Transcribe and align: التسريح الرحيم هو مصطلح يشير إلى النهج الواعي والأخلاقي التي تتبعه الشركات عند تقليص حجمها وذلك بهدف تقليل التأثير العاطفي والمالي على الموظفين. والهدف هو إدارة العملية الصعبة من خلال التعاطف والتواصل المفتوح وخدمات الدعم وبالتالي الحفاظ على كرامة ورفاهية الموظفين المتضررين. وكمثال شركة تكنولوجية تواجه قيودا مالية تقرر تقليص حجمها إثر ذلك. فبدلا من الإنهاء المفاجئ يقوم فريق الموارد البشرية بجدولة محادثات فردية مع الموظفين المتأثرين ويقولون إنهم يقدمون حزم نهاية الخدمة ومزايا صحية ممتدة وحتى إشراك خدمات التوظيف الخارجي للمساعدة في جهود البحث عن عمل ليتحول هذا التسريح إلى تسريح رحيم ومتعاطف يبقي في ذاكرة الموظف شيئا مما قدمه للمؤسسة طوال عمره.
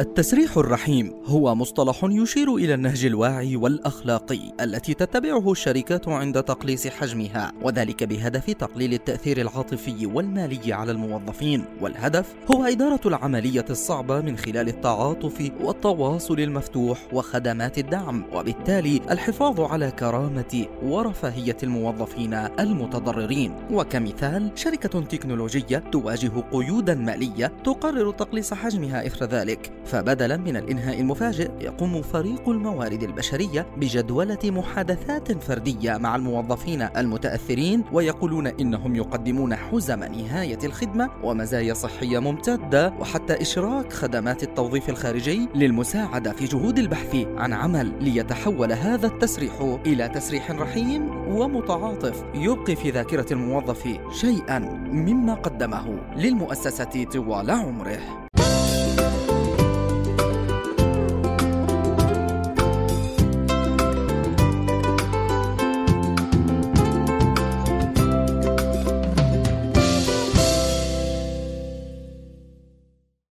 التسريح 0.00 0.56
الرحيم 0.56 1.12
هو 1.24 1.54
مصطلح 1.54 2.04
يشير 2.04 2.54
إلى 2.54 2.74
النهج 2.74 3.04
الواعي 3.04 3.56
والأخلاقي 3.56 4.40
التي 4.60 4.94
تتبعه 4.94 5.52
الشركات 5.52 6.08
عند 6.08 6.42
تقليص 6.42 6.86
حجمها 6.86 7.52
وذلك 7.62 8.04
بهدف 8.04 8.50
تقليل 8.50 8.92
التأثير 8.92 9.40
العاطفي 9.40 10.06
والمالي 10.06 10.72
على 10.72 10.92
الموظفين. 10.92 11.64
والهدف 11.80 12.34
هو 12.50 12.64
إدارة 12.64 13.00
العملية 13.06 13.64
الصعبة 13.70 14.20
من 14.20 14.36
خلال 14.36 14.68
التعاطف 14.68 15.50
والتواصل 15.60 16.40
المفتوح 16.40 16.98
وخدمات 17.12 17.78
الدعم 17.78 18.24
وبالتالي 18.32 19.00
الحفاظ 19.10 19.60
على 19.60 19.90
كرامة 19.90 20.66
ورفاهية 20.82 21.56
الموظفين 21.62 22.34
المتضررين. 22.34 23.54
وكمثال 23.70 24.50
شركة 24.54 25.00
تكنولوجية 25.00 25.78
تواجه 25.92 26.32
قيودا 26.52 26.94
مالية 26.94 27.52
تقرر 27.64 28.10
تقليص 28.10 28.54
حجمها 28.54 29.06
إثر 29.06 29.26
ذلك. 29.26 29.72
فبدلا 29.90 30.36
من 30.36 30.56
الإنهاء 30.56 31.00
المفاجئ 31.00 31.50
يقوم 31.60 32.02
فريق 32.02 32.48
الموارد 32.48 33.02
البشرية 33.02 33.66
بجدولة 33.76 34.38
محادثات 34.44 35.42
فردية 35.42 35.96
مع 35.96 36.16
الموظفين 36.16 36.82
المتأثرين 36.96 37.84
ويقولون 37.92 38.46
إنهم 38.46 38.96
يقدمون 38.96 39.56
حزم 39.56 40.04
نهاية 40.04 40.58
الخدمة 40.64 41.10
ومزايا 41.22 41.74
صحية 41.74 42.18
ممتدة 42.18 42.92
وحتى 43.00 43.42
إشراك 43.42 43.92
خدمات 43.92 44.42
التوظيف 44.42 44.88
الخارجي 44.88 45.48
للمساعدة 45.54 46.32
في 46.32 46.44
جهود 46.44 46.78
البحث 46.78 47.16
عن 47.36 47.52
عمل 47.52 47.92
ليتحول 48.00 48.72
هذا 48.72 49.06
التسريح 49.06 49.78
إلى 49.86 50.08
تسريح 50.08 50.50
رحيم 50.50 51.10
ومتعاطف 51.28 52.24
يبقي 52.34 52.76
في 52.76 52.90
ذاكرة 52.90 53.32
الموظف 53.32 53.98
شيئا 54.12 54.58
مما 54.92 55.34
قدمه 55.34 56.00
للمؤسسة 56.16 57.04
طوال 57.04 57.50
عمره. 57.50 58.29